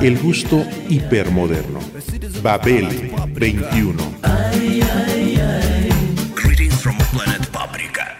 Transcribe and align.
El 0.00 0.18
gusto 0.18 0.64
hipermoderno. 0.88 1.80
Babel 2.42 2.88
21. 3.34 4.14
Greetings 6.34 6.80
from 6.80 6.96
planet 7.12 7.50
Paprika. 7.52 8.16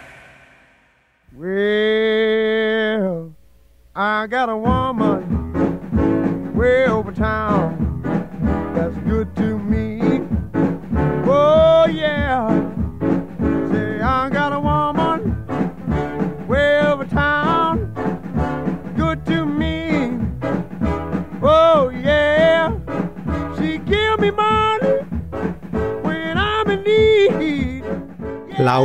Well, 1.33 3.33
I 3.95 4.27
got 4.29 4.49
a 4.49 4.57
woman 4.57 6.55
way 6.55 6.87
over 6.87 7.13
town 7.13 7.82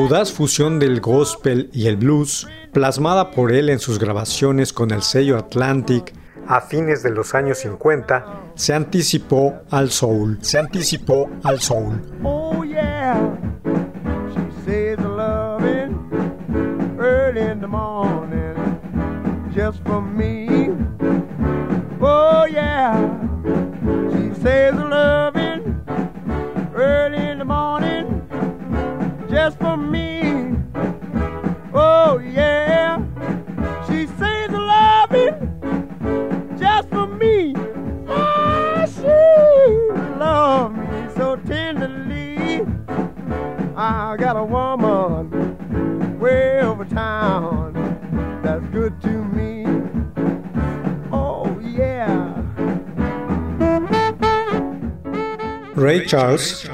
audaz 0.08 0.32
fusión 0.32 0.80
del 0.80 1.02
gospel 1.02 1.70
y 1.74 1.88
el 1.88 1.98
blues, 1.98 2.48
plasmada 2.72 3.30
por 3.32 3.52
él 3.52 3.68
en 3.68 3.80
sus 3.80 4.00
grabaciones 4.00 4.72
con 4.72 4.92
el 4.92 5.02
sello 5.02 5.38
Atlantic 5.38 6.14
a 6.48 6.62
fines 6.62 7.04
de 7.04 7.12
los 7.12 7.36
años 7.36 7.58
50, 7.58 8.54
se 8.56 8.74
anticipó 8.74 9.56
al 9.70 9.92
soul. 9.92 10.38
Se 10.42 10.58
anticipó 10.58 11.30
al 11.44 11.60
soul. 11.60 12.02
Oh 12.24 12.64
I 44.08 44.16
got 44.16 44.38
a 44.38 44.44
woman 44.44 46.18
way 46.18 46.62
over 46.62 46.86
town 46.86 47.74
that's 48.42 48.64
good 48.72 48.94
to 49.02 49.10
me. 49.10 49.66
Oh 51.12 51.60
yeah. 51.60 52.34
Ray 55.76 56.06
Charles, 56.06 56.70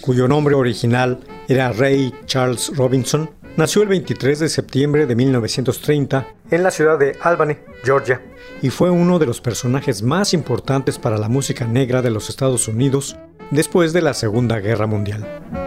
cuyo 0.00 0.26
nombre 0.26 0.54
original 0.54 1.20
era 1.48 1.70
Ray 1.70 2.14
Charles 2.24 2.74
Robinson, 2.74 3.28
nació 3.58 3.82
el 3.82 3.88
23 3.88 4.38
de 4.38 4.48
septiembre 4.48 5.04
de 5.04 5.16
1930 5.16 6.26
en 6.50 6.62
la 6.62 6.70
ciudad 6.70 6.98
de 6.98 7.18
Albany, 7.20 7.58
Georgia, 7.82 8.22
y 8.62 8.70
fue 8.70 8.88
uno 8.88 9.18
de 9.18 9.26
los 9.26 9.42
personajes 9.42 10.02
más 10.02 10.32
importantes 10.32 10.98
para 10.98 11.18
la 11.18 11.28
música 11.28 11.66
negra 11.66 12.00
de 12.00 12.10
los 12.10 12.30
Estados 12.30 12.68
Unidos 12.68 13.18
después 13.50 13.92
de 13.92 14.00
la 14.00 14.14
Segunda 14.14 14.60
Guerra 14.60 14.86
Mundial. 14.86 15.63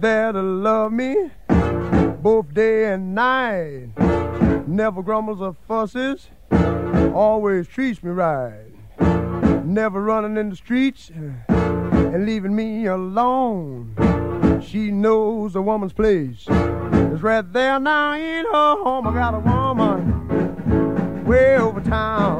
There 0.00 0.30
to 0.30 0.40
love 0.40 0.92
me 0.92 1.32
both 2.22 2.54
day 2.54 2.92
and 2.92 3.16
night. 3.16 3.88
Never 4.68 5.02
grumbles 5.02 5.40
or 5.40 5.56
fusses, 5.66 6.28
always 7.12 7.66
treats 7.66 8.00
me 8.04 8.12
right. 8.12 8.66
Never 9.64 10.00
running 10.00 10.36
in 10.36 10.50
the 10.50 10.56
streets 10.56 11.10
eh, 11.10 11.52
and 11.52 12.26
leaving 12.26 12.54
me 12.54 12.86
alone. 12.86 13.96
She 14.64 14.92
knows 14.92 15.56
a 15.56 15.62
woman's 15.62 15.94
place 15.94 16.46
is 17.18 17.20
right 17.20 17.52
there 17.52 17.80
now 17.80 18.14
in 18.14 18.44
her 18.44 18.76
home. 18.76 19.08
I 19.08 19.12
got 19.14 19.34
a 19.34 19.40
woman 19.40 21.24
way 21.24 21.56
over 21.56 21.80
town 21.80 22.37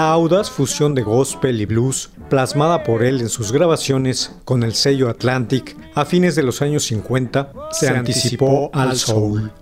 La 0.00 0.12
audaz 0.12 0.50
fusión 0.50 0.94
de 0.94 1.02
gospel 1.02 1.60
y 1.60 1.66
blues, 1.66 2.08
plasmada 2.30 2.84
por 2.84 3.02
él 3.02 3.20
en 3.20 3.28
sus 3.28 3.52
grabaciones 3.52 4.34
con 4.46 4.62
el 4.62 4.72
sello 4.72 5.10
Atlantic 5.10 5.76
a 5.94 6.06
fines 6.06 6.34
de 6.34 6.42
los 6.42 6.62
años 6.62 6.84
50, 6.84 7.52
se, 7.70 7.90
anticipó 7.90 8.70
al 8.72 8.96
soul. 8.96 9.52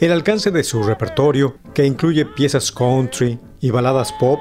El 0.00 0.12
alcance 0.12 0.50
de 0.50 0.64
su 0.64 0.82
repertorio, 0.82 1.58
que 1.74 1.84
incluye 1.84 2.24
piezas 2.24 2.72
country 2.72 3.38
y 3.60 3.70
baladas 3.70 4.14
pop, 4.14 4.40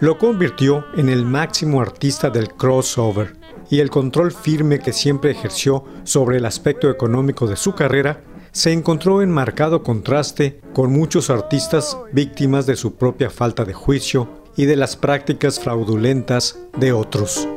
lo 0.00 0.18
convirtió 0.18 0.84
en 0.94 1.08
el 1.08 1.24
máximo 1.24 1.80
artista 1.80 2.28
del 2.28 2.50
crossover, 2.50 3.38
y 3.70 3.80
el 3.80 3.88
control 3.88 4.32
firme 4.32 4.80
que 4.80 4.92
siempre 4.92 5.30
ejerció 5.30 5.82
sobre 6.04 6.36
el 6.36 6.44
aspecto 6.44 6.90
económico 6.90 7.46
de 7.46 7.56
su 7.56 7.74
carrera 7.74 8.22
se 8.52 8.72
encontró 8.72 9.22
en 9.22 9.30
marcado 9.30 9.82
contraste 9.82 10.60
con 10.74 10.92
muchos 10.92 11.30
artistas 11.30 11.96
víctimas 12.12 12.66
de 12.66 12.76
su 12.76 12.96
propia 12.96 13.30
falta 13.30 13.64
de 13.64 13.72
juicio 13.72 14.39
y 14.60 14.66
de 14.66 14.76
las 14.76 14.94
prácticas 14.94 15.58
fraudulentas 15.58 16.58
de 16.76 16.92
otros. 16.92 17.48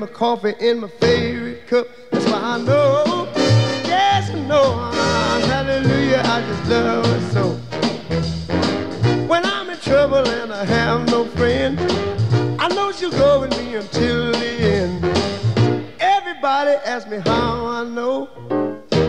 My 0.00 0.06
coffee 0.08 0.54
in 0.58 0.80
my 0.80 0.88
favorite 0.88 1.68
cup. 1.68 1.86
That's 2.10 2.24
why 2.26 2.40
I 2.40 2.58
know, 2.58 3.28
yes 3.84 4.30
I 4.30 4.40
know, 4.48 4.62
ah, 4.64 5.40
hallelujah, 5.46 6.22
I 6.24 6.40
just 6.40 6.68
love 6.68 7.06
her 7.06 7.30
so. 7.30 7.61
Trouble 10.02 10.26
and 10.26 10.52
I 10.52 10.64
have 10.64 11.06
no 11.12 11.24
friend, 11.24 11.78
I 12.60 12.66
know 12.74 12.90
she'll 12.90 13.12
go 13.12 13.42
with 13.42 13.56
me 13.56 13.76
until 13.76 14.32
the 14.32 14.52
end. 14.60 15.04
Everybody 16.00 16.72
asks 16.84 17.08
me 17.08 17.18
how 17.18 17.66
I 17.66 17.84
know. 17.84 18.28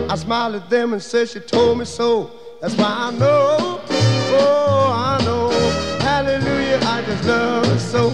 I 0.08 0.14
smile 0.14 0.54
at 0.54 0.70
them 0.70 0.92
and 0.92 1.02
say 1.02 1.26
she 1.26 1.40
told 1.40 1.78
me 1.78 1.84
so. 1.84 2.30
That's 2.60 2.76
why 2.76 2.86
I 2.86 3.10
know, 3.10 3.80
oh, 3.90 4.92
I 4.94 5.24
know, 5.24 5.50
hallelujah, 5.98 6.78
I 6.82 7.02
just 7.02 7.24
love 7.24 7.66
her 7.66 7.78
so. 7.80 8.10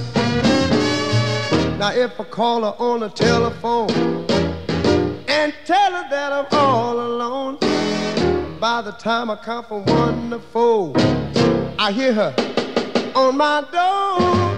Now 1.76 1.92
if 1.92 2.18
I 2.18 2.24
call 2.24 2.62
her 2.62 2.74
on 2.82 3.00
the 3.00 3.10
telephone 3.10 3.90
and 5.28 5.52
tell 5.66 5.92
her 5.92 6.08
that 6.08 6.32
I'm 6.32 6.46
all 6.52 6.98
alone, 6.98 7.58
by 8.58 8.80
the 8.80 8.92
time 8.92 9.28
I 9.28 9.36
count 9.36 9.68
from 9.68 9.84
one 9.84 10.30
to 10.30 10.38
four, 10.38 10.94
I 11.78 11.92
hear 11.92 12.14
her 12.14 12.34
on 13.14 13.36
my 13.36 13.64
door. 13.72 14.56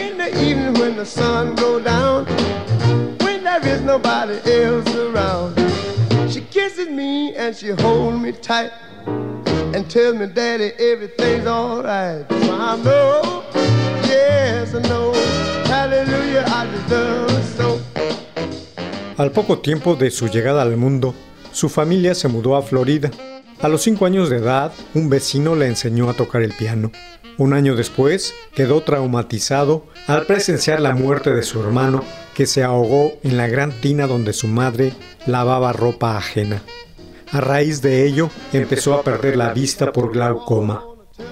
In 0.00 0.18
the 0.18 0.28
evening 0.42 0.74
when 0.74 0.96
the 0.96 1.04
sun 1.04 1.54
go 1.54 1.80
down, 1.80 2.26
when 3.22 3.44
there 3.44 3.66
is 3.66 3.80
nobody 3.82 4.38
else 4.50 4.94
around. 4.94 5.56
She 6.30 6.42
kisses 6.42 6.88
me 6.88 7.34
and 7.34 7.56
she 7.56 7.70
holds 7.70 8.18
me 8.18 8.32
tight 8.32 8.70
and 9.06 9.88
tells 9.88 10.16
me, 10.16 10.26
Daddy, 10.26 10.72
everything's 10.78 11.46
alright. 11.46 12.26
Al 19.18 19.32
poco 19.32 19.58
tiempo 19.58 19.96
de 19.96 20.12
su 20.12 20.28
llegada 20.28 20.62
al 20.62 20.76
mundo, 20.76 21.12
su 21.50 21.68
familia 21.68 22.14
se 22.14 22.28
mudó 22.28 22.54
a 22.56 22.62
Florida. 22.62 23.10
A 23.60 23.68
los 23.68 23.82
5 23.82 24.06
años 24.06 24.30
de 24.30 24.36
edad, 24.36 24.72
un 24.94 25.10
vecino 25.10 25.56
le 25.56 25.66
enseñó 25.66 26.08
a 26.08 26.14
tocar 26.14 26.42
el 26.42 26.52
piano. 26.52 26.92
Un 27.38 27.52
año 27.52 27.76
después, 27.76 28.34
quedó 28.52 28.82
traumatizado 28.82 29.86
al 30.08 30.26
presenciar 30.26 30.80
la 30.80 30.96
muerte 30.96 31.32
de 31.32 31.44
su 31.44 31.60
hermano, 31.60 32.02
que 32.34 32.46
se 32.46 32.64
ahogó 32.64 33.12
en 33.22 33.36
la 33.36 33.46
gran 33.46 33.70
tina 33.80 34.08
donde 34.08 34.32
su 34.32 34.48
madre 34.48 34.92
lavaba 35.24 35.72
ropa 35.72 36.16
ajena. 36.16 36.62
A 37.30 37.40
raíz 37.40 37.80
de 37.80 38.04
ello, 38.04 38.28
empezó 38.52 38.94
a 38.94 39.04
perder 39.04 39.36
la 39.36 39.52
vista 39.52 39.92
por 39.92 40.12
glaucoma. 40.12 40.84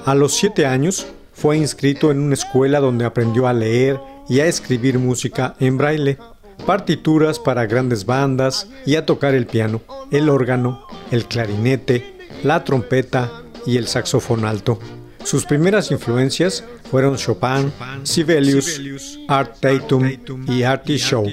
A 0.04 0.14
los 0.14 0.34
siete 0.34 0.64
años, 0.64 1.08
fue 1.32 1.56
inscrito 1.56 2.12
en 2.12 2.20
una 2.20 2.34
escuela 2.34 2.78
donde 2.78 3.04
aprendió 3.04 3.48
a 3.48 3.52
leer 3.52 4.00
y 4.28 4.38
a 4.38 4.46
escribir 4.46 5.00
música 5.00 5.56
en 5.58 5.76
braille, 5.76 6.18
partituras 6.66 7.40
para 7.40 7.66
grandes 7.66 8.06
bandas 8.06 8.68
y 8.86 8.94
a 8.94 9.04
tocar 9.04 9.34
el 9.34 9.46
piano, 9.46 9.80
el 10.12 10.28
órgano, 10.28 10.86
el 11.10 11.26
clarinete, 11.26 12.16
la 12.44 12.62
trompeta 12.62 13.42
y 13.66 13.76
el 13.76 13.88
saxofón 13.88 14.44
alto. 14.44 14.78
Sus 15.26 15.44
primeras 15.44 15.90
influencias 15.90 16.62
fueron 16.88 17.16
Chopin, 17.16 17.72
Sibelius, 18.04 19.18
Art 19.26 19.56
Tatum 19.58 20.08
y 20.46 20.62
Artie 20.62 20.98
Shaw. 20.98 21.26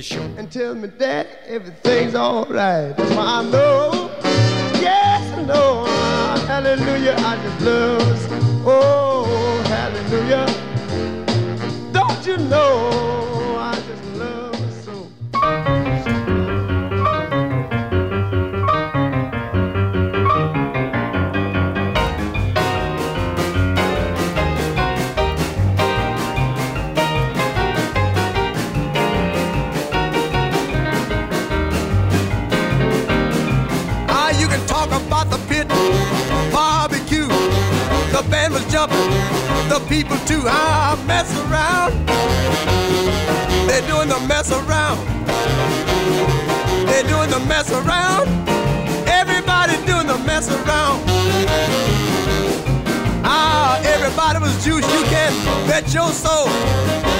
Your 55.93 56.11
soul. 56.11 56.47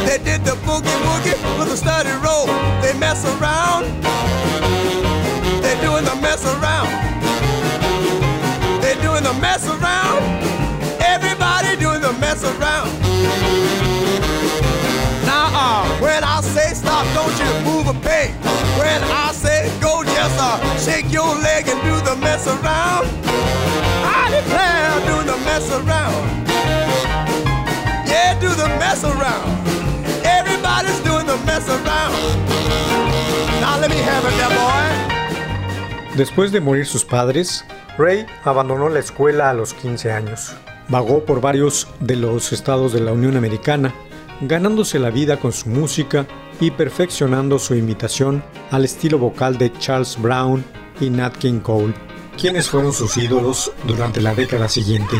They 0.08 0.18
did 0.18 0.44
the 0.44 0.56
boogie 0.66 1.00
woogie 1.06 1.38
with 1.60 1.72
a 1.72 1.78
study 1.78 2.10
roll. 2.25 2.48
They 2.81 2.98
mess 2.98 3.24
around. 3.25 3.86
They're 5.62 5.81
doing 5.81 6.06
the 6.06 6.16
mess 6.22 6.44
around. 6.46 6.90
They're 8.81 9.02
doing 9.02 9.24
the 9.24 9.34
mess 9.40 9.68
around 9.68 10.44
Everybody 11.06 11.75
doing 11.78 12.02
the 12.02 12.14
mess 12.14 12.44
around. 12.44 12.90
Now, 15.25 15.48
uh, 15.54 16.00
when 16.00 16.24
I 16.24 16.42
say 16.42 16.74
stop, 16.74 17.06
don't 17.14 17.38
you 17.38 17.52
move 17.70 17.88
a 17.88 18.00
peg. 18.02 18.31
When 18.80 19.04
I 19.04 19.31
say 19.34 19.70
go, 19.81 20.04
just 20.04 20.38
uh, 20.40 20.58
shake 20.78 21.12
your 21.12 21.36
leg 21.36 21.68
and 21.68 21.80
do 21.84 21.96
the 22.10 22.16
mess 22.16 22.48
around. 22.48 23.08
I 24.06 24.30
declare, 24.31 25.00
do 25.06 25.31
the 25.31 25.38
mess 25.46 25.70
around. 25.72 26.52
Después 36.15 36.51
de 36.51 36.62
morir 36.62 36.86
sus 36.86 37.04
padres, 37.04 37.65
Ray 37.98 38.25
abandonó 38.44 38.88
la 38.89 39.00
escuela 39.00 39.50
a 39.50 39.54
los 39.54 39.74
15 39.74 40.12
años. 40.12 40.54
Vagó 40.88 41.25
por 41.25 41.42
varios 41.42 41.88
de 42.00 42.15
los 42.15 42.54
estados 42.54 42.94
de 42.94 43.00
la 43.00 43.13
Unión 43.13 43.36
Americana, 43.36 43.95
ganándose 44.42 45.00
la 45.00 45.10
vida 45.10 45.39
con 45.39 45.54
su 45.54 45.69
música 45.69 46.27
y 46.60 46.71
perfeccionando 46.71 47.57
su 47.57 47.75
imitación 47.75 48.44
al 48.69 48.86
estilo 48.86 49.18
vocal 49.18 49.57
de 49.57 49.71
Charles 49.80 50.21
Brown 50.21 50.63
y 51.00 51.10
Nat 51.10 51.36
King 51.38 51.60
Cole, 51.60 51.94
quienes 52.38 52.69
fueron 52.69 52.94
sus 52.94 53.18
ídolos 53.18 53.71
durante 53.86 54.21
la 54.21 54.36
década 54.36 54.69
siguiente. 54.69 55.19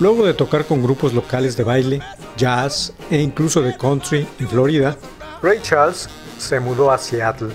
Luego 0.00 0.24
de 0.24 0.32
tocar 0.32 0.64
con 0.64 0.82
grupos 0.82 1.12
locales 1.12 1.58
de 1.58 1.62
baile, 1.62 2.00
jazz 2.34 2.94
e 3.10 3.20
incluso 3.20 3.60
de 3.60 3.76
country 3.76 4.26
en 4.38 4.48
Florida, 4.48 4.96
Ray 5.42 5.60
Charles 5.62 6.08
se 6.38 6.60
mudó 6.60 6.90
a 6.90 6.98
Seattle, 6.98 7.52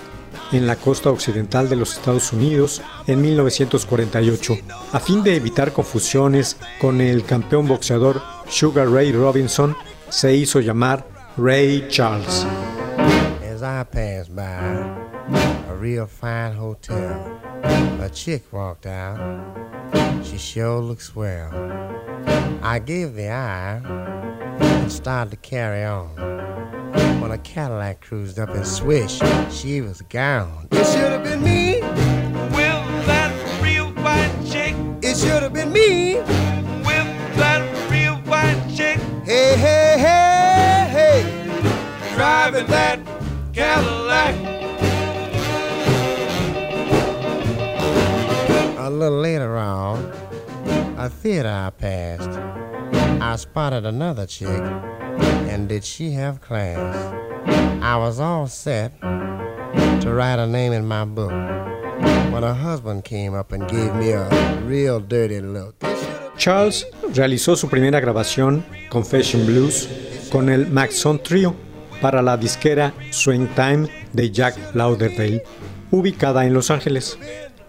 en 0.52 0.68
la 0.68 0.76
costa 0.76 1.10
occidental 1.10 1.70
de 1.70 1.76
los 1.76 1.94
Estados 1.94 2.32
Unidos, 2.34 2.82
en 3.08 3.22
1948, 3.22 4.58
a 4.92 5.00
fin 5.00 5.24
de 5.24 5.36
evitar 5.36 5.72
confusiones 5.72 6.58
con 6.80 7.02
el 7.02 7.26
campeón 7.26 7.68
boxeador 7.68 8.22
Sugar 8.48 8.90
Ray 8.90 9.12
Robinson, 9.12 9.76
se 10.10 10.36
hizo 10.36 10.60
llamar 10.60 11.06
Ray 11.38 11.88
Charles. 11.90 12.46
As 13.44 13.62
I 13.62 13.84
passed 13.84 14.36
by 14.36 14.44
a 15.70 15.76
real 15.76 16.08
fine 16.08 16.56
hotel, 16.56 17.40
a 18.02 18.10
chick 18.10 18.44
walked 18.52 18.86
out. 18.86 19.20
She 20.24 20.38
sure 20.38 20.82
looks 20.82 21.06
swell. 21.06 21.52
I 22.64 22.80
gave 22.80 23.14
the 23.16 23.30
eye 23.30 23.82
and 24.60 24.92
started 24.92 25.32
to 25.32 25.38
carry 25.38 25.84
on. 25.84 26.36
When 27.26 27.32
a 27.32 27.40
Cadillac 27.40 28.02
cruised 28.02 28.38
up 28.38 28.50
and 28.50 28.68
swish, 28.68 29.20
she 29.50 29.82
was 29.82 30.04
gone. 30.04 30.68
It 30.72 30.86
should 30.86 31.12
have 31.12 31.24
been 31.24 31.42
me. 31.42 31.82
With 31.82 33.08
that 33.08 33.34
real 33.64 33.88
white 34.04 34.32
chick. 34.48 34.76
It 35.02 35.18
should 35.18 35.42
have 35.42 35.52
been 35.52 35.74
me. 35.74 36.18
With 36.18 37.08
that 37.38 37.64
real 37.90 38.18
white 38.30 38.62
chick. 38.76 39.00
Hey, 39.24 39.56
hey, 39.58 39.96
hey, 39.98 40.88
hey. 40.92 42.16
Driving 42.16 42.68
that 42.68 43.00
Cadillac. 43.54 44.36
A 48.78 48.90
little 48.92 49.18
later 49.18 49.58
on, 49.58 50.14
a 51.00 51.10
theater 51.10 51.50
I 51.50 51.72
passed, 51.72 52.30
I 53.20 53.36
spotted 53.36 53.88
another 53.88 54.28
chick, 54.28 54.62
did 55.64 55.84
she 55.84 56.12
have 56.12 56.42
class? 56.42 56.78
I 57.82 57.96
was 57.98 58.20
all 58.20 58.48
set 58.48 59.00
to 59.02 60.14
write 60.14 60.38
her 60.38 60.48
name 60.48 60.74
in 60.74 60.86
my 60.86 61.06
book 61.06 61.32
when 62.32 62.44
her 62.44 62.54
husband 62.54 63.06
came 63.06 63.34
up 63.34 63.54
and 63.54 63.68
gave 63.70 63.96
me 63.96 64.12
a 64.12 64.28
real 64.66 65.00
dirty 65.00 65.40
look. 65.40 65.76
Charles 66.38 66.86
realizó 67.14 67.56
su 67.56 67.70
primera 67.70 68.02
grabación, 68.02 68.66
Confession 68.90 69.46
Blues, 69.46 69.88
con 70.32 70.50
el 70.50 70.68
Maxon 70.68 71.24
Trio 71.24 71.56
para 72.02 72.22
la 72.22 72.36
disquera 72.36 72.94
Swing 73.12 73.48
Time 73.56 73.88
de 74.12 74.32
Jack 74.32 74.58
Lauderdale, 74.76 75.44
ubicada 75.92 76.46
en 76.46 76.54
Los 76.54 76.70
Ángeles. 76.70 77.18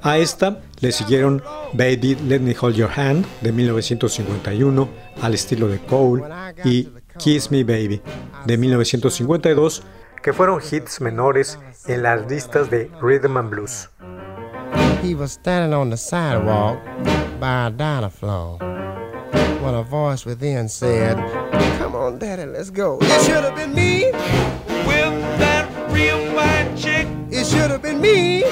A 0.03 0.19
esta 0.19 0.61
le 0.81 0.93
siguieron 0.93 1.43
Baby 1.73 2.17
Let 2.27 2.41
Me 2.41 2.55
Hold 2.61 2.77
Your 2.77 2.91
Hand 2.95 3.25
de 3.41 3.53
1951 3.53 4.89
al 5.23 5.35
estilo 5.35 5.69
de 5.69 5.79
Cole 5.79 6.25
y 6.65 6.89
Kiss 7.19 7.51
Me 7.51 7.65
Baby 7.65 8.01
de 8.47 8.57
1952 8.57 9.83
que 10.23 10.33
fueron 10.33 10.61
hits 10.61 11.01
menores 11.01 11.59
en 11.87 12.03
las 12.03 12.29
listas 12.29 12.71
de 12.71 12.91
Rhythm 13.01 13.37
and 13.37 13.51
Blues. 13.51 13.89
He 15.03 15.15
was 15.15 15.33
standing 15.33 15.73
on 15.73 15.91
the 15.91 15.97
sidewalk 15.97 16.79
by 17.39 17.67
a 17.67 17.71
diner 17.71 18.11
floor 18.11 18.59
when 19.63 19.75
a 19.75 19.83
voice 19.83 20.27
within 20.27 20.69
said, 20.69 21.17
Come 21.79 21.95
on, 21.95 22.19
Daddy, 22.19 22.47
let's 22.47 22.71
go. 22.71 22.99
It 23.01 23.25
should 23.25 23.45
have 23.45 23.55
been 23.55 23.75
me 23.75 24.11
with 24.87 25.39
that 25.39 25.69
real 25.93 26.19
white 26.35 26.75
chick. 26.77 27.07
It 27.31 27.47
should 27.47 27.71
have 27.71 27.83
been 27.83 28.01
me 28.01 28.45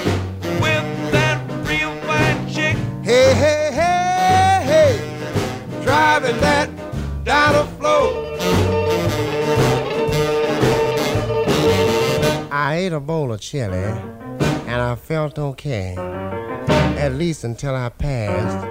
Hey, 3.05 3.35
hey, 3.35 3.71
hey, 3.71 4.63
hey, 4.65 5.83
driving 5.85 6.41
that 6.41 6.71
the 7.27 7.67
floor. 7.79 8.24
I 12.75 12.79
ate 12.79 12.93
a 12.93 12.99
bowl 12.99 13.33
of 13.33 13.41
chili 13.41 13.87
and 14.67 14.83
I 14.83 14.97
felt 14.97 15.39
okay, 15.39 15.95
at 16.99 17.13
least 17.15 17.45
until 17.45 17.73
I 17.73 17.89
passed 17.89 18.67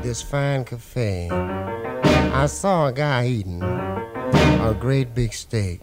this 0.00 0.22
fine 0.22 0.64
cafe, 0.64 1.28
I 1.28 2.46
saw 2.46 2.86
a 2.86 2.92
guy 2.92 3.26
eating 3.26 3.60
a 3.60 4.72
great 4.78 5.12
big 5.12 5.32
steak 5.34 5.80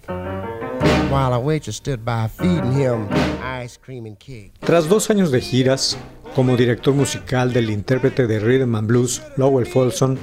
while 1.12 1.34
a 1.34 1.40
waitress 1.42 1.76
stood 1.76 2.06
by 2.06 2.30
feeding 2.30 2.72
him 2.72 3.10
ice 3.44 3.78
cream 3.78 4.06
and 4.06 4.18
cake. 4.18 4.54
Tras 4.62 4.88
dos 4.88 5.10
años 5.10 5.30
de 5.30 5.42
giras, 5.42 5.98
como 6.36 6.56
director 6.56 6.94
musical 6.94 7.52
del 7.52 7.72
intérprete 7.72 8.26
de 8.26 8.40
rhythm 8.40 8.76
and 8.76 8.88
blues 8.88 9.22
Lowell 9.36 9.66
Folsom, 9.66 10.16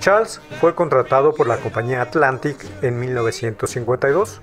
Charles 0.00 0.40
fue 0.58 0.74
contratado 0.74 1.34
por 1.34 1.48
la 1.48 1.58
compañía 1.58 2.00
Atlantic 2.00 2.56
en 2.80 2.98
1952. 2.98 4.40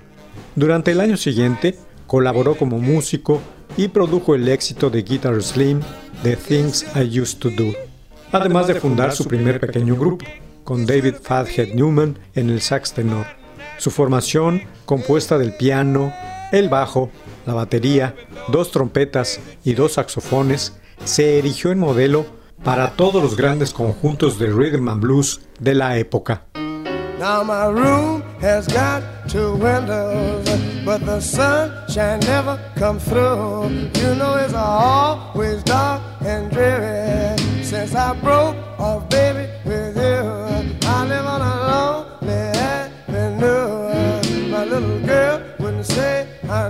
Durante 0.54 0.92
el 0.92 1.00
año 1.00 1.16
siguiente, 1.16 1.76
colaboró 2.06 2.56
como 2.56 2.78
músico 2.78 3.40
y 3.76 3.88
produjo 3.88 4.34
el 4.34 4.48
éxito 4.48 4.90
de 4.90 5.02
Guitar 5.02 5.42
Slim, 5.42 5.80
The 6.22 6.36
Things 6.36 6.86
I 6.94 7.20
Used 7.20 7.38
to 7.38 7.50
Do, 7.50 7.72
además 8.32 8.66
de 8.66 8.76
fundar 8.76 9.12
su 9.12 9.24
primer 9.24 9.60
pequeño 9.60 9.96
grupo, 9.96 10.24
con 10.64 10.86
David 10.86 11.14
Fathead 11.22 11.74
Newman 11.74 12.18
en 12.34 12.50
el 12.50 12.60
sax 12.60 12.92
tenor. 12.92 13.26
Su 13.78 13.90
formación, 13.90 14.62
compuesta 14.84 15.38
del 15.38 15.54
piano, 15.54 16.12
el 16.52 16.68
bajo, 16.68 17.10
la 17.44 17.54
batería, 17.54 18.14
dos 18.48 18.70
trompetas 18.70 19.40
y 19.64 19.74
dos 19.74 19.92
saxofones, 19.94 20.78
se 21.04 21.38
erigió 21.38 21.70
en 21.70 21.78
modelo 21.78 22.26
para 22.64 22.92
todos 22.92 23.22
los 23.22 23.36
grandes 23.36 23.72
conjuntos 23.72 24.38
de 24.38 24.46
rhythm 24.46 24.88
and 24.88 25.02
blues 25.02 25.42
de 25.60 25.74
la 25.74 25.98
época. 25.98 26.45
Now 27.18 27.42
my 27.42 27.66
room 27.68 28.22
has 28.40 28.68
got 28.68 29.02
two 29.26 29.56
windows, 29.56 30.44
but 30.84 31.04
the 31.06 31.18
sunshine 31.18 32.20
never 32.20 32.60
come 32.76 32.98
through. 32.98 33.70
You 34.02 34.14
know 34.14 34.34
it's 34.36 34.52
always 34.52 35.62
dark 35.62 36.02
and 36.20 36.50
dreary 36.50 37.38
since 37.64 37.94
I 37.94 38.12
broke 38.20 38.56
off, 38.78 39.08
baby, 39.08 39.50
with 39.64 39.96
you. 39.96 40.78
I 40.86 41.06
live 41.06 41.26
on 41.26 41.40
a 41.40 41.54
lonely 41.70 42.34
avenue. 42.68 44.48
My 44.50 44.64
little 44.64 45.00
girl 45.00 45.42
wouldn't 45.58 45.86
say 45.86 46.28
I 46.50 46.68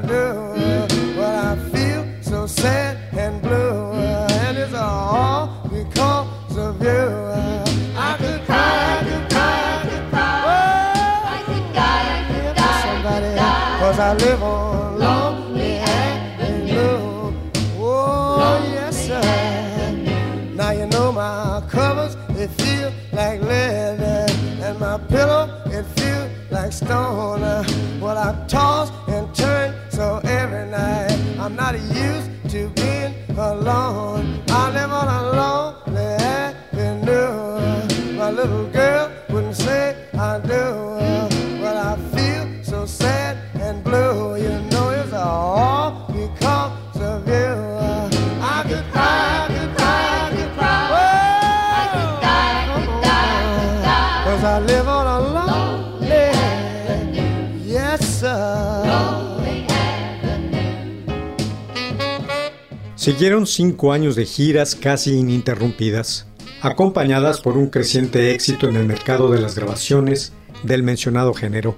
Siguieron 63.06 63.46
cinco 63.46 63.92
años 63.92 64.16
de 64.16 64.26
giras 64.26 64.74
casi 64.74 65.16
ininterrumpidas, 65.16 66.26
acompañadas 66.60 67.40
por 67.40 67.56
un 67.56 67.68
creciente 67.68 68.34
éxito 68.34 68.68
en 68.68 68.74
el 68.74 68.84
mercado 68.84 69.30
de 69.30 69.40
las 69.40 69.54
grabaciones 69.54 70.32
del 70.64 70.82
mencionado 70.82 71.32
género. 71.32 71.76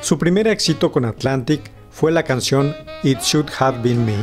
Su 0.00 0.16
primer 0.16 0.48
éxito 0.48 0.90
con 0.90 1.04
Atlantic 1.04 1.60
fue 1.90 2.10
la 2.10 2.22
canción 2.22 2.74
It 3.02 3.20
Should 3.20 3.50
Have 3.58 3.82
Been 3.82 4.06
Me, 4.06 4.16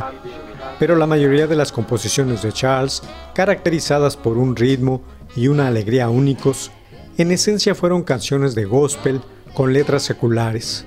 pero 0.80 0.96
la 0.96 1.06
mayoría 1.06 1.46
de 1.46 1.54
las 1.54 1.70
composiciones 1.70 2.42
de 2.42 2.50
Charles, 2.50 3.00
caracterizadas 3.32 4.16
por 4.16 4.36
un 4.36 4.56
ritmo 4.56 5.04
y 5.36 5.46
una 5.46 5.68
alegría 5.68 6.08
únicos, 6.08 6.72
en 7.16 7.30
esencia 7.30 7.76
fueron 7.76 8.02
canciones 8.02 8.56
de 8.56 8.64
gospel 8.64 9.20
con 9.54 9.72
letras 9.72 10.02
seculares. 10.02 10.84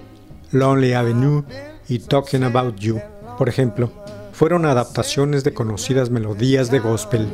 Lonely 0.52 0.92
Avenue 0.92 1.46
y 1.88 2.00
Talking 2.00 2.44
About 2.44 2.76
You, 2.82 3.00
por 3.38 3.48
ejemplo, 3.48 4.04
fueron 4.34 4.66
adaptaciones 4.66 5.44
de 5.44 5.54
conocidas 5.54 6.10
melodías 6.10 6.70
de 6.70 6.80
gospel. 6.80 7.30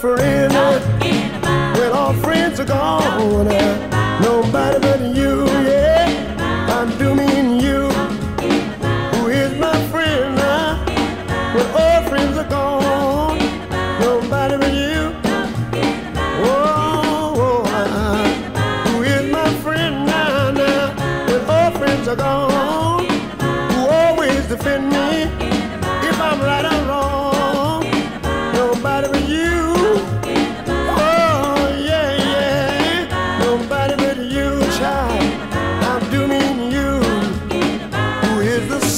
Friend 0.00 0.37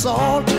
salt 0.02 0.49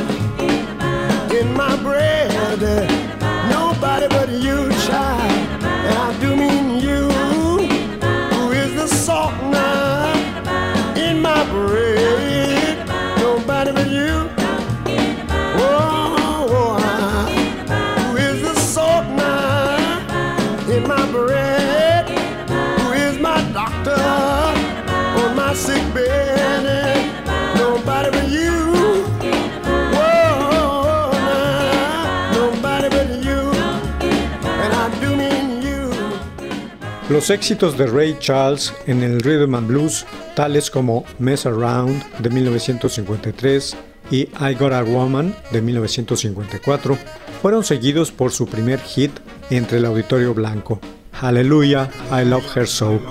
Los 37.11 37.29
éxitos 37.29 37.77
de 37.77 37.87
Ray 37.87 38.15
Charles 38.19 38.73
en 38.87 39.03
el 39.03 39.19
rhythm 39.19 39.55
and 39.55 39.67
blues, 39.67 40.05
tales 40.33 40.71
como 40.71 41.03
Mess 41.19 41.45
Around 41.45 42.01
de 42.19 42.29
1953 42.29 43.75
y 44.11 44.19
I 44.39 44.55
Got 44.57 44.71
a 44.71 44.81
Woman 44.81 45.35
de 45.51 45.61
1954, 45.61 46.97
fueron 47.41 47.65
seguidos 47.65 48.13
por 48.13 48.31
su 48.31 48.47
primer 48.47 48.79
hit 48.79 49.11
entre 49.49 49.79
el 49.79 49.85
auditorio 49.85 50.33
blanco, 50.33 50.79
Hallelujah, 51.11 51.89
I 52.13 52.23
Love 52.23 52.45
Her 52.55 52.65
So 52.65 53.01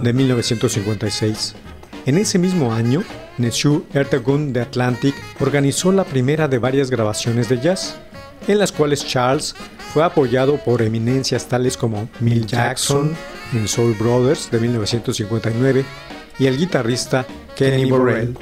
de 0.00 0.12
1956. 0.12 1.56
En 2.06 2.18
ese 2.18 2.38
mismo 2.38 2.72
año, 2.72 3.02
Neshu 3.36 3.84
Ertegun 3.92 4.52
de 4.52 4.60
Atlantic 4.60 5.16
organizó 5.40 5.90
la 5.90 6.04
primera 6.04 6.46
de 6.46 6.58
varias 6.58 6.88
grabaciones 6.88 7.48
de 7.48 7.58
jazz, 7.58 7.96
en 8.46 8.60
las 8.60 8.70
cuales 8.70 9.04
Charles 9.04 9.56
fue 9.92 10.04
apoyado 10.04 10.56
por 10.58 10.82
eminencias 10.82 11.48
tales 11.48 11.76
como 11.76 12.08
Mill 12.20 12.46
Jackson 12.46 13.16
en 13.52 13.68
Soul 13.68 13.94
Brothers 13.94 14.50
de 14.50 14.60
1959 14.60 15.84
y 16.38 16.46
el 16.46 16.56
guitarrista 16.56 17.26
Kenny 17.56 17.90
Burrell. 17.90 18.36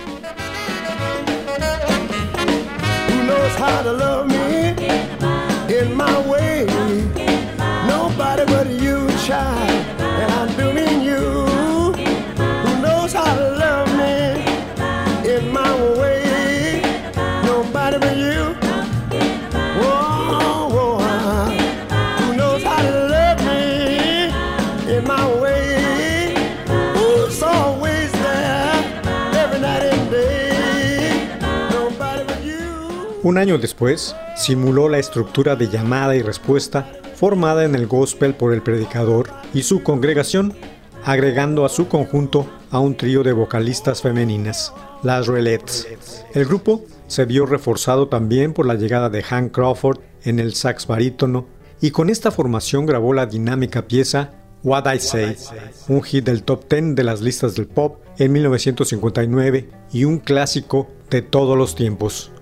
Un 33.28 33.36
año 33.36 33.58
después, 33.58 34.16
simuló 34.36 34.88
la 34.88 34.98
estructura 34.98 35.54
de 35.54 35.68
llamada 35.68 36.16
y 36.16 36.22
respuesta 36.22 36.90
formada 37.14 37.66
en 37.66 37.74
el 37.74 37.86
gospel 37.86 38.34
por 38.34 38.54
el 38.54 38.62
predicador 38.62 39.28
y 39.52 39.64
su 39.64 39.82
congregación, 39.82 40.54
agregando 41.04 41.66
a 41.66 41.68
su 41.68 41.88
conjunto 41.88 42.48
a 42.70 42.80
un 42.80 42.96
trío 42.96 43.22
de 43.22 43.34
vocalistas 43.34 44.00
femeninas, 44.00 44.72
las 45.02 45.26
Relettes. 45.26 45.86
El 46.32 46.46
grupo 46.46 46.86
se 47.06 47.26
vio 47.26 47.44
reforzado 47.44 48.08
también 48.08 48.54
por 48.54 48.64
la 48.64 48.76
llegada 48.76 49.10
de 49.10 49.22
Hank 49.22 49.52
Crawford 49.52 49.98
en 50.22 50.38
el 50.38 50.54
sax 50.54 50.86
barítono 50.86 51.48
y 51.82 51.90
con 51.90 52.08
esta 52.08 52.30
formación 52.30 52.86
grabó 52.86 53.12
la 53.12 53.26
dinámica 53.26 53.86
pieza 53.86 54.32
What 54.64 54.90
I 54.90 55.00
Say, 55.00 55.36
un 55.88 56.02
hit 56.02 56.24
del 56.24 56.44
top 56.44 56.64
10 56.66 56.94
de 56.94 57.04
las 57.04 57.20
listas 57.20 57.56
del 57.56 57.66
pop 57.66 58.00
en 58.16 58.32
1959 58.32 59.68
y 59.92 60.04
un 60.04 60.18
clásico 60.18 60.88
de 61.10 61.20
todos 61.20 61.58
los 61.58 61.74
tiempos. 61.74 62.32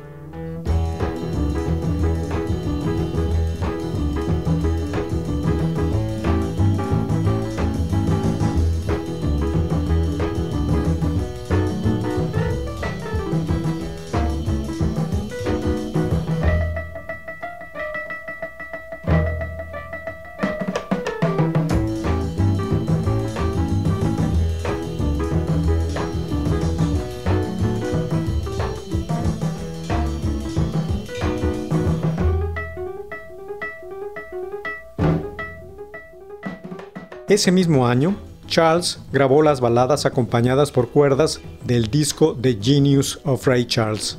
Ese 37.29 37.51
mismo 37.51 37.89
año, 37.89 38.15
Charles 38.47 39.01
grabó 39.13 39.43
las 39.43 39.61
baladas 39.61 40.07
acompañadas 40.07 40.71
por 40.71 40.91
cuerdas 40.91 41.41
del 41.65 41.91
disco 41.91 42.37
The 42.41 42.57
Genius 42.63 43.19
of 43.25 43.45
Ray 43.49 43.67
Charles 43.67 44.19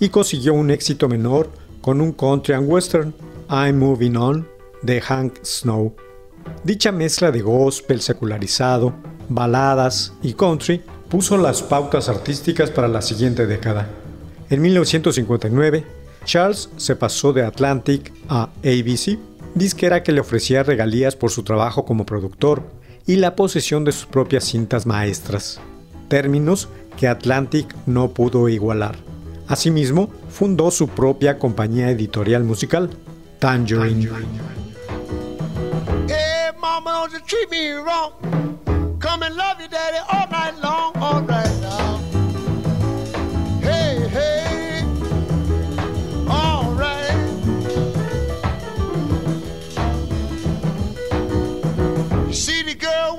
y 0.00 0.08
consiguió 0.08 0.54
un 0.54 0.72
éxito 0.72 1.08
menor 1.08 1.48
con 1.80 2.00
un 2.00 2.12
country 2.12 2.54
and 2.54 2.68
western, 2.68 3.14
I'm 3.48 3.78
Moving 3.78 4.16
On, 4.16 4.48
de 4.82 5.00
Hank 5.00 5.44
Snow. 5.44 5.94
Dicha 6.64 6.90
mezcla 6.90 7.30
de 7.30 7.40
gospel 7.40 8.00
secularizado, 8.00 8.94
baladas 9.28 10.12
y 10.20 10.32
country 10.32 10.82
puso 11.08 11.36
las 11.36 11.62
pautas 11.62 12.08
artísticas 12.08 12.70
para 12.70 12.88
la 12.88 13.00
siguiente 13.00 13.46
década. 13.46 13.88
En 14.48 14.60
1959, 14.60 15.84
Charles 16.24 16.68
se 16.76 16.96
pasó 16.96 17.32
de 17.32 17.44
Atlantic 17.44 18.12
a 18.28 18.50
ABC 18.64 19.29
disquera 19.54 20.02
que 20.02 20.12
le 20.12 20.20
ofrecía 20.20 20.62
regalías 20.62 21.16
por 21.16 21.30
su 21.30 21.42
trabajo 21.42 21.84
como 21.84 22.06
productor 22.06 22.62
y 23.06 23.16
la 23.16 23.36
posesión 23.36 23.84
de 23.84 23.92
sus 23.92 24.06
propias 24.06 24.44
cintas 24.44 24.86
maestras, 24.86 25.60
términos 26.08 26.68
que 26.96 27.08
Atlantic 27.08 27.74
no 27.86 28.10
pudo 28.10 28.48
igualar. 28.48 28.96
Asimismo, 29.48 30.10
fundó 30.28 30.70
su 30.70 30.88
propia 30.88 31.38
compañía 31.38 31.90
editorial 31.90 32.44
musical, 32.44 32.90
Tangerine. 33.40 34.08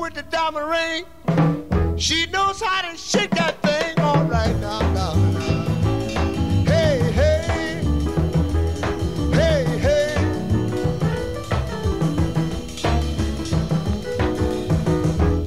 With 0.01 0.15
the 0.15 0.23
diamond 0.23 0.67
ring. 0.67 1.05
She 1.95 2.25
knows 2.31 2.59
how 2.59 2.89
to 2.89 2.97
shake 2.97 3.29
that 3.31 3.61
thing 3.61 3.99
all 3.99 4.23
right 4.23 4.55
now, 4.59 4.79
now, 4.93 5.13
Hey, 6.65 6.99
hey, 7.13 7.83
hey, 9.31 9.63
hey. 9.85 10.15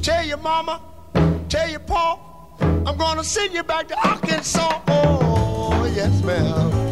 Tell 0.01 0.25
your 0.25 0.39
mama, 0.39 0.81
tell 1.49 1.69
your 1.69 1.81
pa, 1.81 2.21
I'm 2.61 2.97
gonna 2.97 3.25
send 3.25 3.55
you 3.55 3.65
back 3.65 3.89
to 3.89 4.09
Arkansas. 4.09 4.83
Oh, 4.87 5.93
yes, 5.97 6.23
ma'am. 6.23 6.84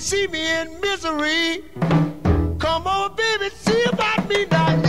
See 0.00 0.26
me 0.26 0.60
in 0.60 0.80
misery. 0.80 1.64
Come 2.58 2.86
on, 2.86 3.16
baby, 3.16 3.48
see 3.54 3.84
about 3.84 4.28
me 4.28 4.46
now, 4.50 4.85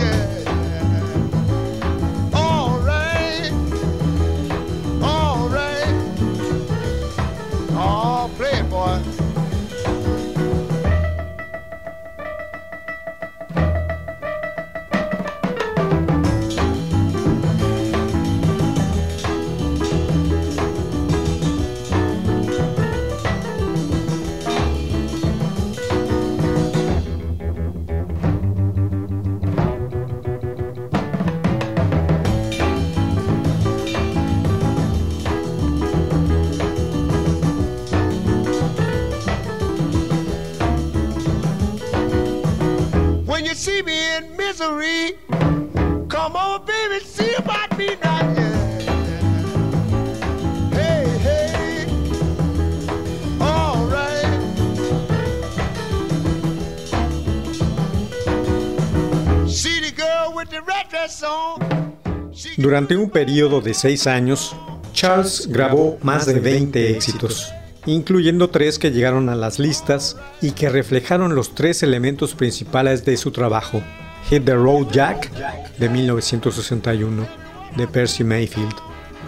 Durante 62.58 62.96
un 62.96 63.08
periodo 63.08 63.60
de 63.60 63.72
seis 63.72 64.08
años, 64.08 64.56
Charles 64.92 65.46
grabó 65.48 65.96
más 66.02 66.26
de 66.26 66.40
20 66.40 66.90
éxitos, 66.90 67.54
incluyendo 67.86 68.50
tres 68.50 68.80
que 68.80 68.90
llegaron 68.90 69.28
a 69.28 69.36
las 69.36 69.60
listas 69.60 70.16
y 70.42 70.50
que 70.50 70.68
reflejaron 70.68 71.36
los 71.36 71.54
tres 71.54 71.84
elementos 71.84 72.34
principales 72.34 73.04
de 73.04 73.16
su 73.16 73.30
trabajo. 73.30 73.80
Hit 74.28 74.44
the 74.44 74.54
Road 74.54 74.88
Jack, 74.90 75.30
de 75.78 75.88
1961, 75.88 77.28
de 77.76 77.86
Percy 77.86 78.24
Mayfield, 78.24 78.74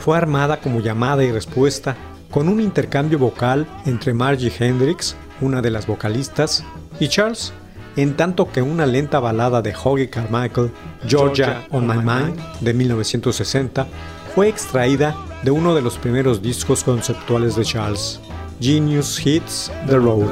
fue 0.01 0.19
armada 0.19 0.59
como 0.59 0.81
llamada 0.81 1.23
y 1.23 1.31
respuesta 1.31 1.97
con 2.33 2.49
un 2.49 2.61
intercambio 2.61 3.21
vocal 3.21 3.65
entre 3.87 4.13
Margie 4.13 4.53
Hendrix, 4.59 5.15
una 5.41 5.63
de 5.63 5.71
las 5.71 5.87
vocalistas, 5.87 6.65
Y 6.99 7.07
Charles, 7.07 7.53
en 7.97 8.17
tanto 8.17 8.51
que 8.51 8.63
una 8.63 8.87
lenta 8.87 9.21
balada 9.21 9.63
de 9.63 9.75
Hoggy 9.75 10.09
Carmichael, 10.09 10.71
Georgia 11.07 11.67
on 11.71 11.87
My 11.87 11.99
Mind, 11.99 12.39
de 12.61 12.75
1960, 12.75 13.87
fue 14.35 14.49
extraída 14.49 15.17
de 15.43 15.51
uno 15.51 15.75
de 15.75 15.83
los 15.83 15.99
primeros 15.99 16.43
discos 16.43 16.85
conceptuales 16.85 17.57
de 17.57 17.65
Charles, 17.65 18.21
Genius 18.61 19.25
Hits 19.25 19.73
The 19.87 19.97
Road, 19.97 20.29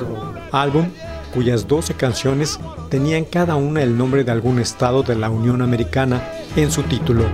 álbum 0.53 0.89
cuyas 1.33 1.67
12 1.67 1.95
canciones 1.95 2.59
tenían 2.91 3.25
cada 3.25 3.57
una 3.57 3.83
el 3.83 3.97
nombre 3.97 4.25
de 4.25 4.33
algún 4.33 4.59
estado 4.59 5.03
de 5.03 5.15
la 5.15 5.31
Unión 5.31 5.63
Americana 5.63 6.23
en 6.57 6.71
su 6.71 6.83
título. 6.85 7.25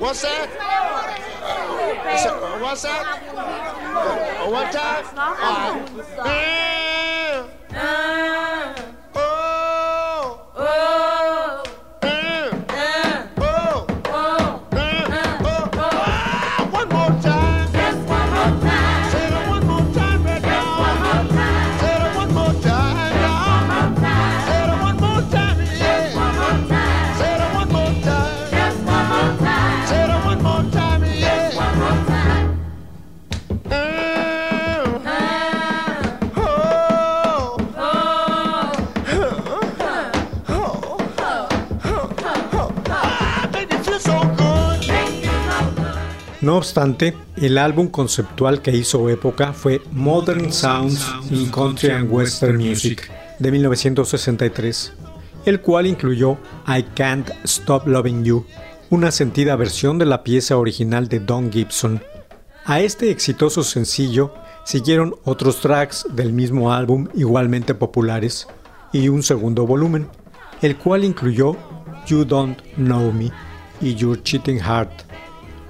What's 0.00 0.22
that? 0.22 0.48
What's 2.60 2.82
that? 2.82 3.57
What 3.98 4.72
time? 4.72 5.04
All 5.18 5.34
right. 7.74 8.07
Obstante, 46.58 47.14
el 47.36 47.56
álbum 47.58 47.88
conceptual 47.88 48.60
que 48.60 48.76
hizo 48.76 49.08
época 49.08 49.52
fue 49.52 49.80
Modern 49.92 50.52
Sounds 50.52 51.06
in 51.30 51.50
Country 51.50 51.90
and 51.90 52.12
Western 52.12 52.58
Music 52.58 53.10
de 53.38 53.50
1963, 53.50 54.92
el 55.46 55.60
cual 55.60 55.86
incluyó 55.86 56.38
I 56.66 56.82
Can't 56.94 57.30
Stop 57.44 57.86
Loving 57.86 58.24
You, 58.24 58.44
una 58.90 59.10
sentida 59.10 59.56
versión 59.56 59.98
de 59.98 60.06
la 60.06 60.22
pieza 60.22 60.56
original 60.58 61.08
de 61.08 61.20
Don 61.20 61.50
Gibson. 61.50 62.02
A 62.64 62.80
este 62.80 63.10
exitoso 63.10 63.62
sencillo 63.62 64.34
siguieron 64.64 65.14
otros 65.24 65.60
tracks 65.60 66.06
del 66.10 66.32
mismo 66.32 66.72
álbum 66.72 67.08
igualmente 67.14 67.74
populares 67.74 68.46
y 68.92 69.08
un 69.08 69.22
segundo 69.22 69.66
volumen, 69.66 70.08
el 70.60 70.76
cual 70.76 71.04
incluyó 71.04 71.56
You 72.06 72.24
Don't 72.24 72.60
Know 72.74 73.12
Me 73.12 73.30
y 73.80 73.94
Your 73.94 74.22
Cheating 74.22 74.58
Heart. 74.58 75.07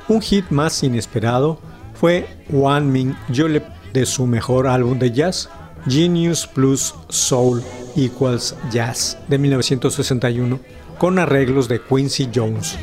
Un 0.08 0.22
hit 0.22 0.48
más 0.48 0.82
inesperado 0.82 1.58
fue 1.92 2.26
One 2.50 2.86
Min 2.86 3.16
Julep 3.34 3.66
de 3.92 4.06
su 4.06 4.26
mejor 4.26 4.66
álbum 4.66 4.98
de 4.98 5.12
jazz, 5.12 5.50
Genius 5.86 6.46
Plus 6.46 6.94
Soul 7.10 7.62
Equals 7.94 8.56
Jazz 8.70 9.18
de 9.28 9.36
1961, 9.36 10.60
con 10.96 11.18
arreglos 11.18 11.68
de 11.68 11.82
Quincy 11.82 12.30
Jones. 12.34 12.78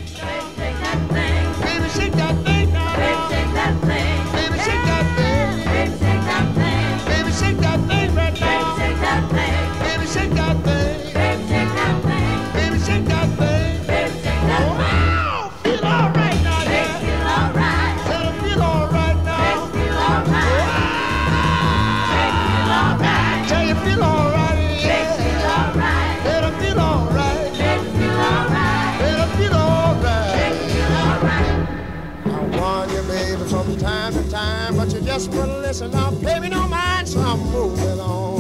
Listen. 35.66 35.92
Now, 35.92 36.12
pay 36.22 36.40
me 36.40 36.50
no 36.50 36.68
mind, 36.68 37.08
so 37.08 37.20
I'm 37.20 37.40
moving 37.40 38.00
on. 38.00 38.40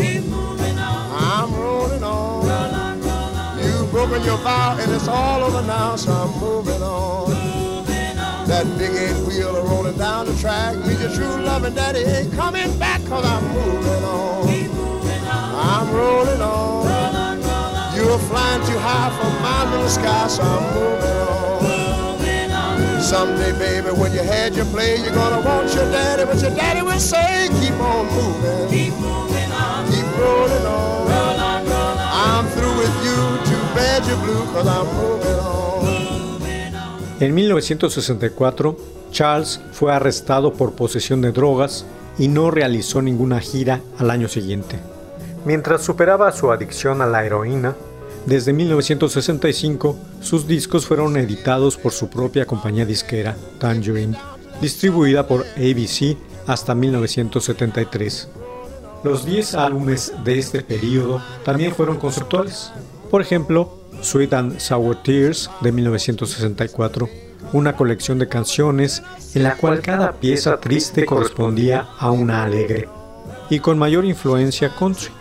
I'm 1.17 1.53
rolling 1.55 2.03
on. 2.03 3.59
You've 3.63 3.89
broken 3.91 4.23
your 4.23 4.37
vow, 4.37 4.77
and 4.79 4.91
it's 4.91 5.07
all 5.07 5.43
over 5.43 5.65
now, 5.65 5.95
so 5.95 6.11
I'm 6.11 6.39
moving 6.39 6.81
on. 6.81 7.33
That 8.47 8.65
big 8.77 8.91
eight 8.91 9.17
wheel 9.25 9.57
are 9.57 9.63
rolling 9.63 9.97
down 9.97 10.27
the 10.27 10.35
track. 10.37 10.75
Means 10.85 11.01
your 11.01 11.13
true 11.13 11.41
loving 11.43 11.73
daddy 11.73 11.99
ain't 11.99 12.31
coming 12.33 12.77
back, 12.77 13.03
cause 13.05 13.25
I'm 13.25 13.43
moving 13.53 14.03
on. 14.03 14.47
I'm 15.71 15.91
rolling 15.91 16.41
on. 16.41 16.85
You're 17.95 18.19
flying 18.29 18.61
too 18.67 18.77
high 18.77 19.09
for 19.17 19.31
my 19.41 19.71
little 19.71 19.89
sky, 19.89 20.27
so 20.27 20.43
I'm 20.43 20.73
moving 20.75 21.17
on. 21.29 21.34
Someday, 23.05 23.51
baby, 23.59 23.91
when 23.91 24.11
you 24.13 24.23
had 24.23 24.55
your 24.55 24.65
play, 24.65 24.97
you're 24.97 25.13
gonna 25.13 25.39
want 25.39 25.71
your 25.75 25.85
daddy. 25.91 26.25
But 26.25 26.41
your 26.41 26.49
daddy 26.55 26.81
will 26.81 26.99
say, 26.99 27.49
keep 27.61 27.79
on 27.79 28.07
moving. 28.07 28.67
Keep 28.67 28.93
moving 28.95 29.51
on. 29.51 29.85
Keep 29.91 30.17
rolling 30.17 30.65
on. 30.65 31.05
Roll 31.05 31.39
on, 31.39 31.63
roll 31.65 31.99
on. 32.01 32.41
I'm 32.41 32.45
through 32.47 32.75
with 32.81 32.95
you. 33.05 33.15
Too 33.45 33.63
bad 33.75 34.03
you're 34.07 34.17
blue, 34.17 34.43
cause 34.53 34.67
I'm 34.67 34.87
moving 34.97 35.39
on. 35.39 35.65
En 37.19 37.35
1964, 37.35 38.75
Charles 39.11 39.61
fue 39.71 39.93
arrestado 39.93 40.53
por 40.53 40.73
posesión 40.73 41.21
de 41.21 41.31
drogas 41.31 41.85
y 42.17 42.27
no 42.27 42.49
realizó 42.49 43.03
ninguna 43.03 43.39
gira 43.39 43.81
al 43.99 44.09
año 44.09 44.27
siguiente. 44.27 44.79
Mientras 45.45 45.83
superaba 45.83 46.31
su 46.31 46.51
adicción 46.51 47.03
a 47.03 47.05
la 47.05 47.23
heroína, 47.23 47.75
desde 48.25 48.53
1965 48.53 49.97
sus 50.21 50.47
discos 50.47 50.85
fueron 50.85 51.15
editados 51.17 51.77
por 51.77 51.91
su 51.91 52.09
propia 52.09 52.45
compañía 52.45 52.85
disquera, 52.85 53.35
Tangerine, 53.59 54.17
distribuida 54.61 55.27
por 55.27 55.45
ABC 55.57 56.17
hasta 56.47 56.73
1973. 56.73 58.29
Los 59.03 59.25
10 59.25 59.55
álbumes 59.55 60.13
de 60.23 60.39
este 60.39 60.61
periodo 60.61 61.21
también 61.43 61.73
fueron 61.75 61.97
conceptuales. 61.97 62.71
Por 63.11 63.21
ejemplo, 63.21 63.81
Sweet 64.01 64.33
and 64.33 64.59
Sour 64.59 65.03
Tears 65.03 65.49
de 65.61 65.71
1964, 65.71 67.07
una 67.53 67.75
colección 67.75 68.17
de 68.17 68.27
canciones 68.27 69.03
en 69.35 69.43
la 69.43 69.55
cual 69.55 69.81
cada 69.81 70.13
pieza 70.13 70.57
triste 70.57 71.05
correspondía 71.05 71.87
a 71.99 72.09
una 72.09 72.43
alegre, 72.43 72.89
y 73.49 73.59
con 73.59 73.77
mayor 73.77 74.05
influencia 74.05 74.73
country. 74.73 75.11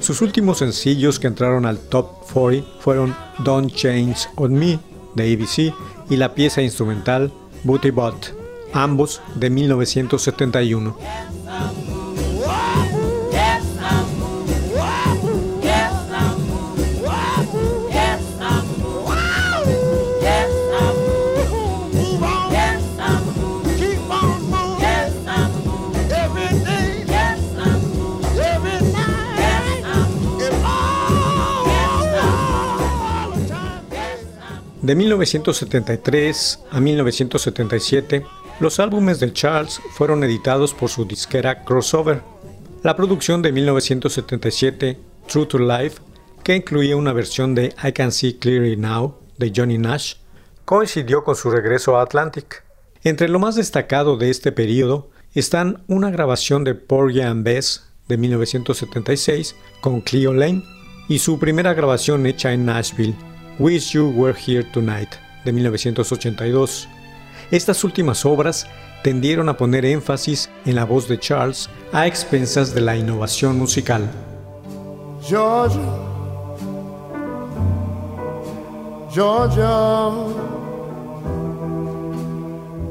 Sus 0.00 0.20
últimos 0.22 0.58
sencillos 0.58 1.18
que 1.18 1.26
entraron 1.26 1.66
al 1.66 1.78
top 1.78 2.08
40 2.32 2.80
fueron 2.80 3.14
Don't 3.38 3.72
Change 3.72 4.28
on 4.36 4.52
Me 4.54 4.78
de 5.14 5.32
ABC 5.32 5.74
y 6.10 6.16
la 6.16 6.34
pieza 6.34 6.62
instrumental 6.62 7.32
Booty 7.62 7.90
Butt, 7.90 8.26
ambos 8.72 9.22
de 9.36 9.50
1971. 9.50 10.96
De 34.84 34.94
1973 34.94 36.60
a 36.70 36.78
1977, 36.78 38.22
los 38.60 38.78
álbumes 38.78 39.18
de 39.18 39.32
Charles 39.32 39.80
fueron 39.94 40.22
editados 40.22 40.74
por 40.74 40.90
su 40.90 41.06
disquera 41.06 41.64
Crossover. 41.64 42.20
La 42.82 42.94
producción 42.94 43.40
de 43.40 43.50
1977, 43.50 44.98
True 45.26 45.46
to 45.46 45.58
Life, 45.58 46.02
que 46.42 46.56
incluía 46.56 46.96
una 46.96 47.14
versión 47.14 47.54
de 47.54 47.74
I 47.82 47.92
Can 47.92 48.12
See 48.12 48.34
Clearly 48.34 48.76
Now 48.76 49.16
de 49.38 49.50
Johnny 49.56 49.78
Nash, 49.78 50.16
coincidió 50.66 51.24
con 51.24 51.34
su 51.34 51.50
regreso 51.50 51.96
a 51.96 52.02
Atlantic. 52.02 52.62
Entre 53.04 53.30
lo 53.30 53.38
más 53.38 53.54
destacado 53.54 54.18
de 54.18 54.28
este 54.28 54.52
periodo 54.52 55.08
están 55.32 55.82
una 55.86 56.10
grabación 56.10 56.62
de 56.62 56.74
Porgy 56.74 57.22
and 57.22 57.42
Bess 57.42 57.84
de 58.06 58.18
1976 58.18 59.56
con 59.80 60.02
Cleo 60.02 60.34
Lane 60.34 60.62
y 61.08 61.20
su 61.20 61.38
primera 61.38 61.72
grabación 61.72 62.26
hecha 62.26 62.52
en 62.52 62.66
Nashville, 62.66 63.14
Wish 63.58 63.94
You 63.94 64.10
Were 64.10 64.34
Here 64.34 64.64
Tonight, 64.64 65.10
de 65.44 65.52
1982. 65.52 66.88
Estas 67.52 67.84
últimas 67.84 68.24
obras 68.24 68.66
tendieron 69.04 69.48
a 69.48 69.56
poner 69.56 69.84
énfasis 69.84 70.50
en 70.64 70.74
la 70.74 70.84
voz 70.84 71.06
de 71.06 71.18
Charles 71.18 71.70
a 71.92 72.06
expensas 72.06 72.74
de 72.74 72.80
la 72.80 72.96
innovación 72.96 73.56
musical. 73.56 74.10
Georgia, 75.22 75.78
Georgia, 79.12 80.10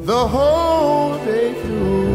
the 0.05 0.27
whole 0.27 1.17
day 1.25 1.53
through. 1.63 2.13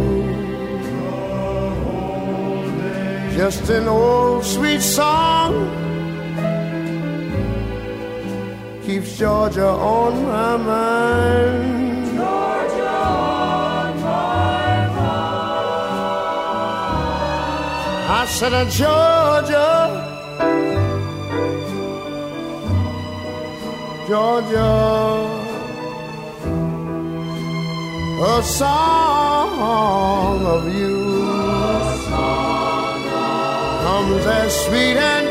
Just 3.37 3.69
an 3.71 3.89
old 3.89 4.43
sweet 4.43 4.81
song 4.81 5.88
keeps 9.01 9.17
Georgia 9.17 9.69
on 9.69 10.25
my 10.25 10.57
mind. 10.57 12.17
Georgia 12.17 12.89
on 12.89 14.01
my 14.01 14.89
mind. 14.89 14.93
I 18.11 18.27
said, 18.27 18.55
uh, 18.55 18.65
Georgia. 18.81 20.05
Georgia, 24.09 24.73
a 28.25 28.43
song 28.43 30.47
of 30.57 30.63
you 30.75 30.99
comes 33.85 34.27
as 34.27 34.53
sweet 34.65 34.97
and 34.97 35.28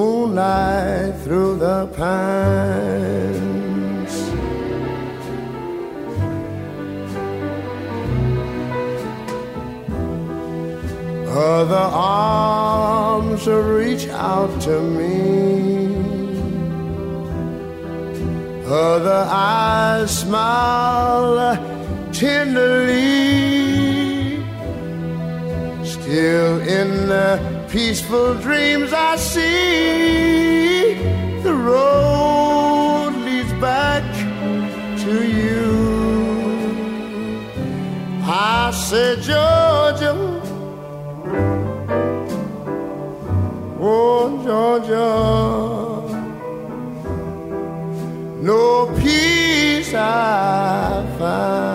moonlight 0.00 1.14
through 1.22 1.52
the 1.66 1.80
pines. 1.98 2.70
Other 11.28 11.86
arms 11.92 13.42
reach 13.46 14.06
out 14.08 14.52
to 14.66 14.74
me. 14.98 15.10
Other 18.66 19.22
eyes 19.28 20.10
smile 20.20 21.58
tenderly. 22.12 23.19
Peaceful 27.70 28.34
dreams 28.34 28.92
I 28.92 29.14
see, 29.16 30.94
the 31.44 31.54
road 31.54 33.12
leads 33.24 33.52
back 33.60 34.02
to 35.04 35.24
you. 35.24 35.70
I 38.24 38.72
said, 38.72 39.22
Georgia. 39.22 40.14
Oh, 43.82 44.42
Georgia, 44.44 45.10
no 48.42 48.92
peace 49.00 49.94
I 49.94 51.06
find. 51.18 51.70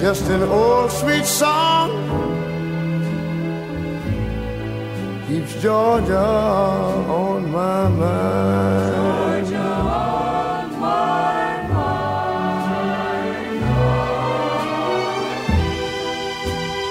Just 0.00 0.28
an 0.30 0.42
old 0.42 0.90
sweet 0.90 1.24
song 1.24 1.99
Georgia 5.60 6.16
on 6.16 7.52
my 7.52 7.86
mind. 7.86 9.46
Georgia 9.46 9.80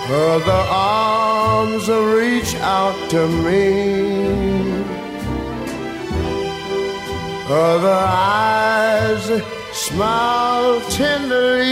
on 0.08 0.62
arms 0.70 1.90
reach 1.90 2.54
out 2.58 2.96
to 3.10 3.28
me. 3.28 4.84
Other 7.50 8.00
eyes 8.08 9.42
smile 9.74 10.80
tenderly. 10.92 11.70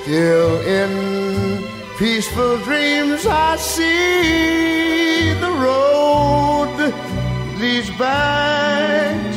Still 0.00 0.60
in 0.62 1.21
peaceful 2.02 2.58
dreams, 2.64 3.24
I 3.26 3.56
see 3.56 5.32
the 5.38 5.50
road 5.62 6.68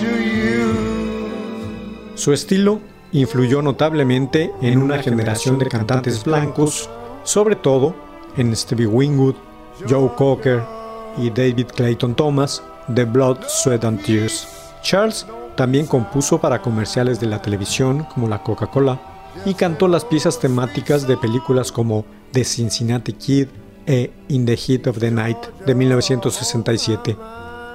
to 0.02 0.10
you. 0.34 0.74
Su 2.16 2.34
estilo 2.34 2.80
influyó 3.12 3.62
notablemente 3.62 4.52
en 4.64 4.82
una 4.82 4.98
generación 4.98 5.60
de 5.60 5.68
cantantes 5.68 6.24
blancos, 6.24 6.90
sobre 7.24 7.56
todo 7.56 7.94
en 8.36 8.56
Stevie 8.56 8.88
Wingwood, 8.88 9.36
Joe 9.88 10.10
Cocker 10.16 10.64
y 11.18 11.30
David 11.30 11.68
Clayton 11.76 12.16
Thomas 12.16 12.64
de 12.88 13.06
Blood, 13.06 13.38
Sweat 13.48 13.86
and 13.86 14.04
Tears. 14.04 14.48
Charles 14.82 15.28
también 15.56 15.86
compuso 15.86 16.42
para 16.42 16.64
comerciales 16.64 17.20
de 17.20 17.28
la 17.28 17.44
televisión 17.44 18.08
como 18.12 18.28
la 18.28 18.42
Coca-Cola 18.42 19.00
y 19.46 19.54
cantó 19.54 19.88
las 19.88 20.04
piezas 20.04 20.40
temáticas 20.40 21.06
de 21.08 21.16
películas 21.18 21.72
como 21.72 22.06
The 22.36 22.44
Cincinnati 22.44 23.14
Kid 23.14 23.48
e 23.88 24.12
In 24.28 24.46
the 24.46 24.58
Heat 24.68 24.88
of 24.88 25.00
the 25.00 25.10
Night 25.10 25.38
de 25.66 25.74
1967. 25.74 27.16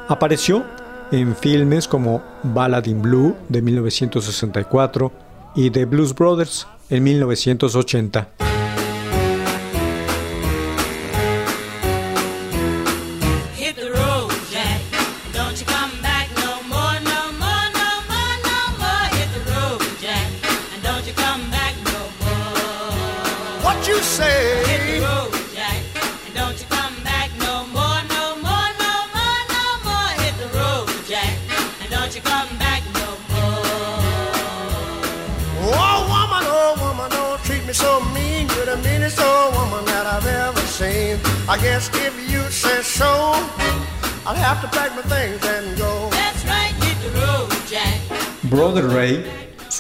Apareció 0.07 0.65
en 1.11 1.35
filmes 1.35 1.89
como 1.89 2.23
Ballad 2.43 2.85
in 2.85 3.01
Blue 3.01 3.35
de 3.49 3.63
1964 3.63 5.13
y 5.55 5.71
The 5.71 5.87
Blues 5.87 6.15
Brothers 6.15 6.67
en 6.91 7.05
1980. 7.05 8.50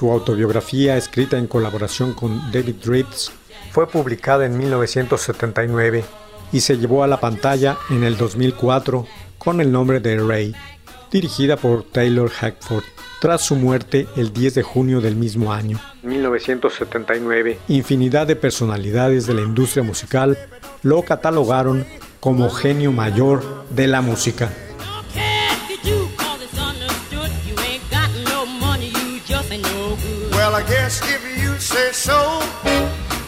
Su 0.00 0.10
autobiografía 0.10 0.96
escrita 0.96 1.36
en 1.36 1.46
colaboración 1.46 2.14
con 2.14 2.50
David 2.50 2.76
Ritz, 2.86 3.30
fue 3.70 3.86
publicada 3.86 4.46
en 4.46 4.56
1979 4.56 6.04
y 6.52 6.60
se 6.60 6.78
llevó 6.78 7.04
a 7.04 7.06
la 7.06 7.20
pantalla 7.20 7.76
en 7.90 8.02
el 8.04 8.16
2004 8.16 9.06
con 9.36 9.60
el 9.60 9.70
nombre 9.70 10.00
de 10.00 10.18
Ray, 10.18 10.56
dirigida 11.12 11.58
por 11.58 11.82
Taylor 11.82 12.30
Hackford, 12.30 12.84
tras 13.20 13.44
su 13.44 13.56
muerte 13.56 14.08
el 14.16 14.32
10 14.32 14.54
de 14.54 14.62
junio 14.62 15.02
del 15.02 15.16
mismo 15.16 15.52
año. 15.52 15.78
1979. 16.02 17.58
Infinidad 17.68 18.26
de 18.26 18.36
personalidades 18.36 19.26
de 19.26 19.34
la 19.34 19.42
industria 19.42 19.82
musical 19.82 20.38
lo 20.82 21.02
catalogaron 21.02 21.84
como 22.20 22.48
genio 22.48 22.90
mayor 22.90 23.66
de 23.68 23.86
la 23.86 24.00
música. 24.00 24.50
Say 31.80 31.92
so, 31.92 32.18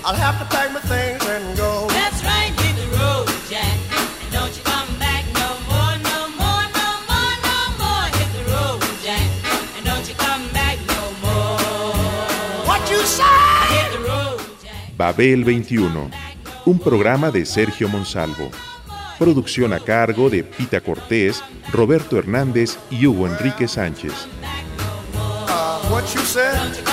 I'll 0.04 0.20
have 0.26 0.36
to 0.40 0.46
pack 0.54 0.72
my 0.72 0.80
things 0.80 1.24
and 1.34 1.56
go. 1.56 1.86
That's 1.88 2.20
right, 2.22 2.52
hit 2.60 2.74
the 2.82 2.88
road, 2.98 3.26
Jack. 3.48 3.76
And 4.22 4.30
don't 4.36 4.52
you 4.56 4.62
come 4.74 4.90
back 4.98 5.24
no 5.42 5.48
more, 5.70 5.94
no 6.10 6.18
more, 6.40 6.64
no 6.80 6.88
more, 7.10 7.34
no 7.48 7.58
more. 7.80 8.04
Hit 8.18 8.30
the 8.36 8.44
road, 8.52 8.80
Jack. 9.06 9.26
And 9.76 9.82
don't 9.90 10.06
you 10.08 10.16
come 10.26 10.44
back 10.52 10.76
no 10.94 11.02
more. 11.24 12.66
What 12.68 12.82
you 12.90 13.00
say? 13.18 13.24
Hit 13.76 13.88
the 13.96 14.02
road, 14.10 14.40
Jack. 14.62 14.96
Babel 14.98 15.44
21, 15.44 16.10
un 16.66 16.78
programa 16.78 17.30
de 17.30 17.46
Sergio 17.46 17.88
Monsalvo. 17.88 18.50
Producción 19.18 19.72
a 19.72 19.80
cargo 19.80 20.28
de 20.28 20.42
Pita 20.42 20.80
Cortés, 20.80 21.42
Roberto 21.72 22.18
Hernández 22.18 22.76
y 22.90 23.06
Hugo 23.06 23.26
Enrique 23.26 23.68
Sánchez. 23.68 24.12
Uh, 25.14 25.80
what 25.90 26.04
you 26.14 26.20
said? 26.22 26.91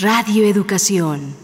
Radio 0.00 0.44
Educación. 0.44 1.43